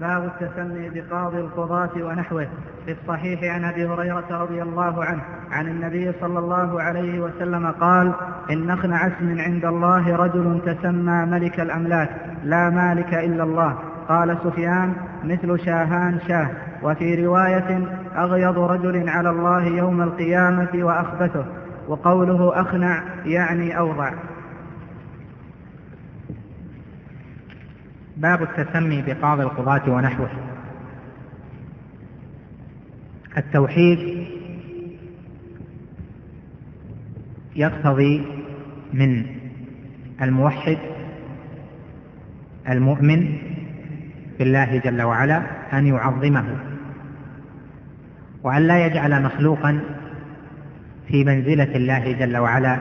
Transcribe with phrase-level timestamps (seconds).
[0.00, 2.48] باب التسمي بقاضي القضاة ونحوه
[2.86, 8.12] في الصحيح عن أبي هريرة رضي الله عنه عن النبي صلى الله عليه وسلم قال
[8.50, 12.10] إن اخنع اسم عند الله رجل تسمى ملك الأملاك
[12.44, 13.78] لا مالك إلا الله.
[14.08, 14.92] قال سفيان
[15.24, 16.50] مثل شاهان شاه.
[16.82, 21.44] وفي رواية أغيض رجل على الله يوم القيامة وأخبثه.
[21.88, 24.10] وقوله أخنع يعني أوضع.
[28.18, 30.30] باب التسمي بقاضي القضاة ونحوه.
[33.36, 34.26] التوحيد
[37.56, 38.26] يقتضي
[38.92, 39.26] من
[40.22, 40.78] الموحد
[42.68, 43.38] المؤمن
[44.38, 45.42] بالله جل وعلا
[45.72, 46.56] أن يعظمه
[48.42, 49.80] وأن لا يجعل مخلوقا
[51.08, 52.78] في منزلة الله جل وعلا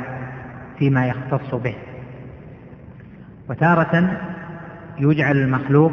[0.80, 1.76] فيما يختص به.
[3.50, 4.20] وتارة
[5.00, 5.92] يجعل المخلوق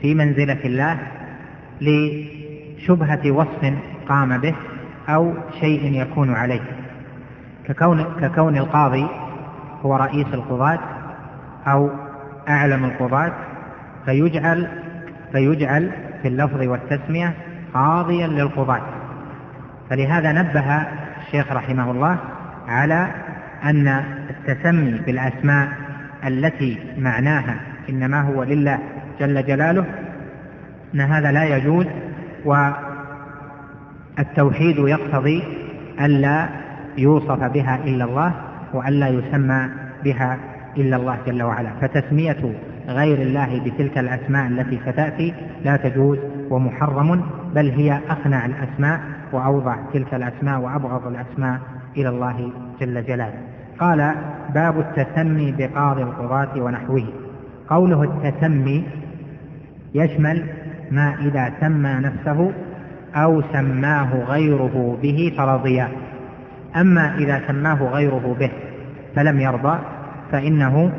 [0.00, 0.98] في منزلة الله
[1.80, 3.74] لشبهة وصف
[4.08, 4.54] قام به
[5.08, 6.60] أو شيء يكون عليه.
[7.68, 9.06] ككون, ككون القاضي
[9.82, 10.78] هو رئيس القضاة
[11.66, 11.90] أو
[12.48, 13.32] أعلم القضاة
[14.04, 14.68] فيجعل
[15.32, 15.90] فيجعل
[16.22, 17.34] في اللفظ والتسمية
[17.74, 18.82] قاضيا للقضاة.
[19.90, 20.86] فلهذا نبه
[21.26, 22.18] الشيخ رحمه الله
[22.68, 23.10] على
[23.64, 23.88] أن
[24.30, 25.68] التسمي بالأسماء
[26.26, 28.78] التي معناها إنما هو لله
[29.20, 29.84] جل جلاله
[30.94, 31.86] أن هذا لا يجوز
[34.18, 35.42] والتوحيد يقتضي
[36.00, 36.48] ألا
[36.98, 38.32] يوصف بها إلا الله
[38.74, 39.68] وألا يسمى
[40.04, 40.38] بها
[40.76, 41.70] إلا الله جل وعلا.
[41.80, 42.54] فتسمية
[42.88, 46.18] غير الله بتلك الأسماء التي ستأتي لا تجوز
[46.50, 47.22] ومحرم
[47.54, 49.00] بل هي أخنع الأسماء
[49.32, 51.60] وأوضع تلك الأسماء وأبغض الأسماء
[51.96, 53.38] إلى الله جل جلاله.
[53.78, 54.14] قال
[54.54, 57.21] باب التسمي بقاضي القضاة ونحوه.
[57.68, 58.84] قوله التسمي
[59.94, 60.46] يشمل
[60.90, 62.52] ما إذا سمى نفسه
[63.14, 65.88] أو سماه غيره به فرضيا
[66.76, 68.50] أما إذا سماه غيره به
[69.16, 69.78] فلم يرضى
[70.32, 70.92] فإنه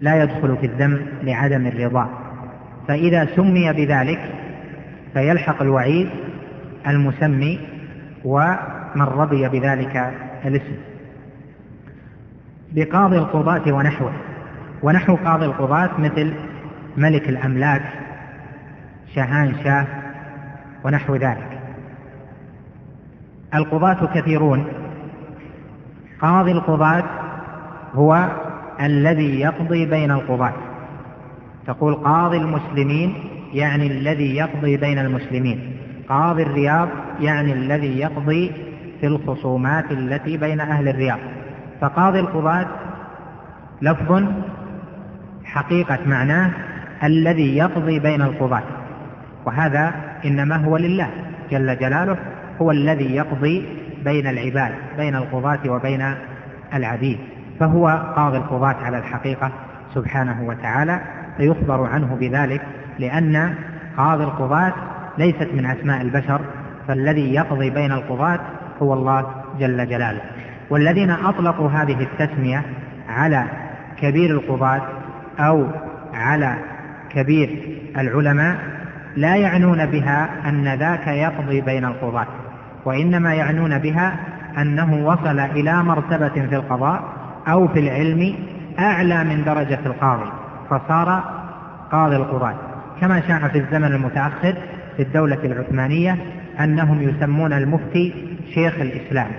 [0.00, 2.08] لا يدخل في الذم لعدم الرضا.
[2.88, 4.20] فإذا سمي بذلك
[5.12, 6.08] فيلحق الوعيد
[6.86, 7.58] المسمي
[8.24, 10.12] ومن رضي بذلك
[10.44, 10.76] الاسم.
[12.72, 14.12] بقاضي القضاة ونحوه.
[14.82, 16.32] ونحو قاضي القضاة مثل
[16.96, 17.82] ملك الأملاك
[19.14, 19.86] شاهان شاه
[20.84, 21.58] ونحو ذلك.
[23.54, 24.66] القضاة كثيرون.
[26.20, 27.04] قاضي القضاة
[27.94, 28.28] هو
[28.80, 30.52] الذي يقضي بين القضاة.
[31.66, 33.14] تقول قاضي المسلمين
[33.52, 35.76] يعني الذي يقضي بين المسلمين.
[36.08, 36.88] قاضي الرياض
[37.20, 38.52] يعني الذي يقضي
[39.00, 41.18] في الخصومات التي بين أهل الرياض.
[41.80, 42.66] فقاضي القضاة
[43.82, 44.24] لفظ
[45.56, 46.50] حقيقة معناه
[47.04, 48.62] الذي يقضي بين القضاة.
[49.46, 49.92] وهذا
[50.24, 51.10] إنما هو لله
[51.50, 52.16] جل جلاله
[52.62, 53.68] هو الذي يقضي
[54.04, 56.14] بين العباد بين القضاة وبين
[56.74, 57.18] العبيد.
[57.60, 59.52] فهو قاضي القضاة على الحقيقة
[59.94, 61.00] سبحانه وتعالى
[61.36, 62.62] فيخبر عنه بذلك
[62.98, 63.54] لأن
[63.96, 64.72] قاضي القضاة
[65.18, 66.40] ليست من أسماء البشر
[66.88, 68.40] فالذي يقضي بين القضاة
[68.82, 69.26] هو الله
[69.58, 70.20] جل جلاله.
[70.70, 72.62] والذين أطلقوا هذه التسمية
[73.08, 73.44] على
[73.96, 74.82] كبير القضاة
[75.38, 75.66] أو
[76.14, 76.56] على
[77.10, 78.56] كبير العلماء
[79.16, 82.26] لا يعنون بها أن ذاك يقضي بين القضاة
[82.84, 84.16] وإنما يعنون بها
[84.58, 87.04] أنه وصل إلى مرتبة في القضاء
[87.48, 88.34] أو في العلم
[88.78, 90.30] أعلى من درجة القاضي
[90.70, 91.24] فصار
[91.92, 92.54] قاضي القضاة.
[93.00, 94.54] كما شاع في الزمن المتأخر
[94.96, 96.16] في الدولة العثمانية
[96.60, 98.14] أنهم يسمون المفتي
[98.54, 99.30] شيخ الإسلام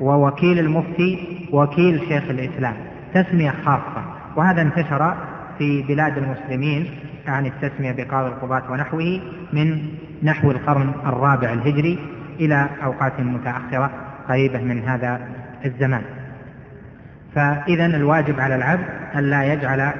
[0.00, 2.74] ووكيل المفتي وكيل شيخ الإسلام
[3.14, 4.04] تسمية خاصة
[4.36, 5.14] وهذا انتشر
[5.58, 6.90] في بلاد المسلمين
[7.26, 9.20] عن التسمية بقاضي القضاة ونحوه
[9.52, 9.88] من
[10.22, 11.98] نحو القرن الرابع الهجري
[12.40, 13.90] إلى أوقات متأخرة
[14.28, 15.20] قريبة من هذا
[15.64, 16.02] الزمان.
[17.34, 18.84] فإذا الواجب على العبد
[19.14, 19.92] أن لا يجعل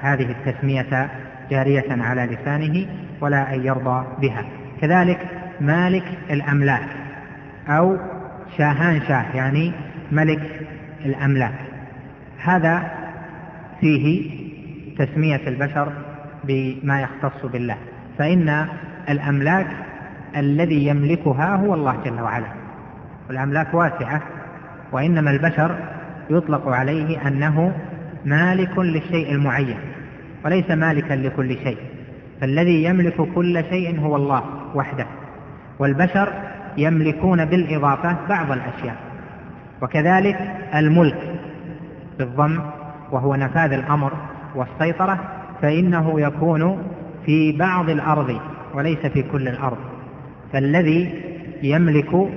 [0.00, 1.10] هذه التسمية
[1.50, 2.86] جارية على لسانه
[3.20, 4.44] ولا أن يرضى بها.
[4.80, 5.18] كذلك
[5.60, 6.88] مالك الأملاك
[7.68, 7.96] أو
[8.58, 9.72] شاهان شاه يعني
[10.12, 10.66] ملك
[11.04, 11.54] الأملاك.
[12.44, 12.90] هذا
[13.80, 14.43] فيه
[14.98, 15.92] تسمية البشر
[16.44, 17.76] بما يختص بالله
[18.18, 18.66] فإن
[19.08, 19.66] الأملاك
[20.36, 22.46] الذي يملكها هو الله جل وعلا.
[23.28, 24.22] والأملاك واسعة
[24.92, 25.78] وإنما البشر
[26.30, 27.72] يطلق عليه أنه
[28.24, 29.76] مالك للشيء المعين
[30.44, 31.78] وليس مالكا لكل شيء
[32.40, 34.42] فالذي يملك كل شيء هو الله
[34.74, 35.06] وحده.
[35.78, 36.32] والبشر
[36.76, 38.96] يملكون بالإضافة بعض الأشياء
[39.82, 40.38] وكذلك
[40.74, 41.34] الملك
[42.18, 42.60] بالضم
[43.12, 44.12] وهو نفاذ الأمر
[44.54, 45.20] والسيطرة
[45.62, 46.82] فإنه يكون
[47.26, 48.40] في بعض الأرض
[48.74, 49.78] وليس في كل الأرض.
[50.52, 51.22] فالذي
[51.62, 52.28] يملك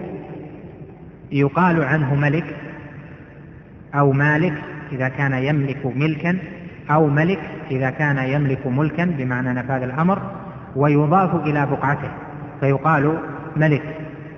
[1.31, 2.55] يقال عنه ملك
[3.95, 4.53] أو مالك
[4.91, 6.37] إذا كان يملك ملكا
[6.91, 7.39] أو ملك
[7.71, 10.21] إذا كان يملك ملكا بمعنى نفاذ الأمر
[10.75, 12.11] ويضاف إلى بقعته.
[12.59, 13.17] فيقال
[13.55, 13.83] ملك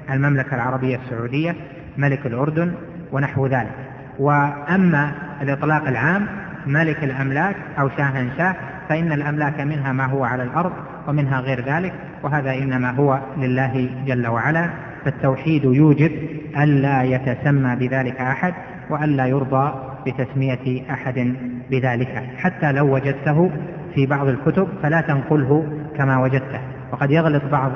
[0.10, 1.56] المملكة العربية السعودية
[1.98, 2.74] ملك الأردن
[3.12, 3.76] ونحو ذلك.
[4.20, 5.12] وأما
[5.42, 6.28] الإطلاق العام
[6.66, 8.56] ملك الأملاك أو شاهنشاه
[8.90, 10.72] فإن الأملاك منها ما هو على الأرض
[11.08, 14.70] ومنها غير ذلك وهذا إنما هو لله جل وعلا
[15.06, 16.12] فالتوحيد يوجب
[16.58, 18.54] ألا يتسمى بذلك أحد
[18.90, 19.74] وألا يرضى
[20.08, 21.36] بتسمية أحد
[21.72, 23.52] بذلك حتى لو وجدته
[23.96, 25.68] في بعض الكتب فلا تنقله
[25.98, 26.60] كما وجدته.
[26.92, 27.72] وقد يغلط بعض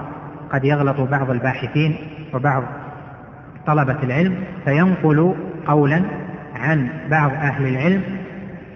[0.52, 1.96] قد يغلط بعض الباحثين
[2.34, 2.64] وبعض
[3.68, 5.36] طلبة العلم فينقل
[5.68, 6.02] قولا
[6.56, 8.02] عن بعض أهل العلم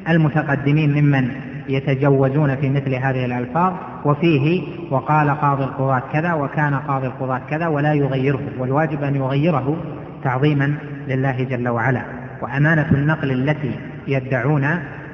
[0.10, 1.32] المتقدمين ممن
[1.70, 3.74] يتجوزون في مثل هذه الألفاظ
[4.06, 4.62] وفيه
[4.92, 9.78] وقال قاضي القضاة كذا وكان قاضي القضاة كذا ولا يغيره والواجب أن يغيره
[10.24, 10.74] تعظيما
[11.08, 12.02] لله جل وعلا.
[12.42, 13.72] وأمانة النقل التي
[14.08, 14.64] يدعون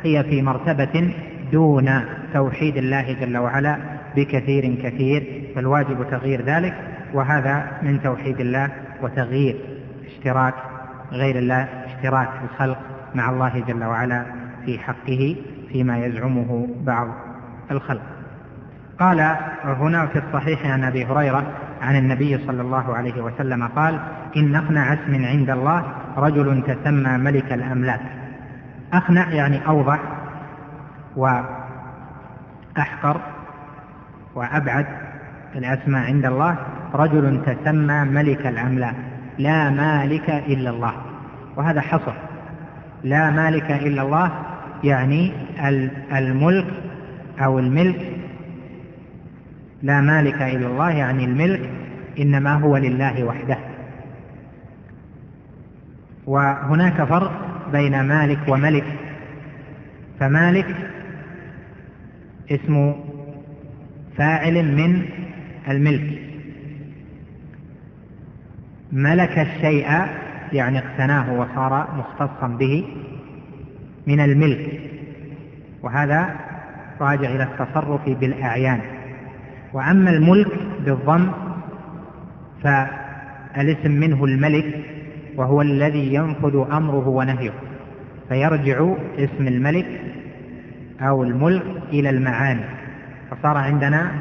[0.03, 1.13] هي في مرتبة
[1.51, 1.89] دون
[2.33, 3.77] توحيد الله جل وعلا
[4.15, 6.73] بكثير كثير فالواجب تغيير ذلك
[7.13, 8.69] وهذا من توحيد الله
[9.01, 9.55] وتغيير
[10.05, 10.53] اشتراك
[11.11, 12.77] غير الله اشتراك الخلق
[13.15, 14.42] مع الله جل وعلا.
[14.65, 15.35] في حقه
[15.71, 17.07] فيما يزعمه بعض
[17.71, 18.01] الخلق.
[18.99, 19.19] قال
[19.63, 21.43] هنا في الصحيح عن أبي هريرة
[21.81, 23.99] عن النبي صلى الله عليه وسلم قال
[24.37, 25.83] إن أقنع اسم عند الله
[26.17, 28.01] رجل تسمى ملك الأملاك.
[28.93, 29.99] أقنع يعني أوضح
[31.15, 33.21] وأحقر
[34.35, 34.85] وأبعد
[35.55, 36.57] الأسماء عند الله.
[36.93, 38.95] رجل تسمى ملك الأملاك.
[39.37, 40.93] لا مالك إلا الله.
[41.55, 42.13] وهذا حصر.
[43.03, 44.31] لا مالك إلا الله
[44.83, 45.31] يعني
[46.11, 46.67] الملك
[47.39, 48.17] أو الملك.
[49.81, 51.69] لا مالك إلا الله يعني الملك
[52.19, 53.57] إنما هو لله وحده.
[56.25, 57.31] وهناك فرق
[57.71, 58.85] بين مالك وملك.
[60.19, 60.75] فمالك
[62.51, 62.93] اسم
[64.17, 65.05] فاعل من
[65.69, 66.19] الملك.
[68.91, 69.87] ملك الشيء
[70.53, 72.85] يعني اقتناه وصار مختصا به.
[74.07, 74.79] من الملك.
[75.83, 76.35] وهذا
[77.01, 78.79] راجع إلى التصرف بالأعيان.
[79.73, 80.51] وأما الملك
[80.85, 81.31] بالضم
[82.63, 84.85] فالاسم منه الملك
[85.35, 87.53] وهو الذي ينفذ أمره ونهيه.
[88.29, 90.01] فيرجع اسم الملك
[91.01, 92.65] أو الملك إلى المعاني.
[93.31, 94.11] فصار عندنا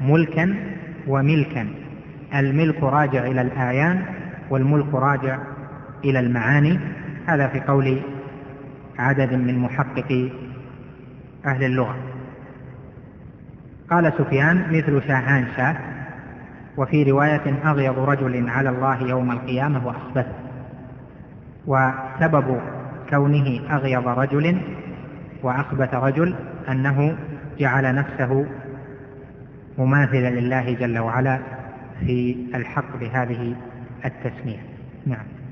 [0.00, 0.54] ملكا
[1.06, 1.68] وملكا.
[2.34, 4.02] الملك راجع إلى الأعيان
[4.50, 5.38] والملك راجع
[6.04, 6.78] إلى المعاني.
[7.26, 7.98] هذا في قول
[8.98, 10.30] عدد من محققي
[11.46, 11.96] أهل اللغة.
[13.90, 15.76] قال سفيان مثل شاهان شاه
[16.76, 20.26] وفي رواية أغيض رجل على الله يوم القيامة وأخبث.
[21.66, 22.60] وسبب
[23.10, 24.60] كونه أغيض رجل
[25.42, 26.34] وأخبث رجل
[26.68, 27.16] أنه
[27.58, 28.46] جعل نفسه
[29.78, 31.38] مماثلا لله جل وعلا
[32.00, 33.56] في الحق بهذه
[34.04, 34.62] التسمية.
[35.06, 35.43] نعم.